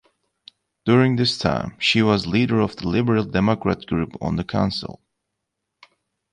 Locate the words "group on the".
3.85-4.43